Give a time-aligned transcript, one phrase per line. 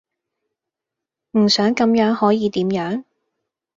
[1.33, 3.03] 唔想咁樣可以點樣?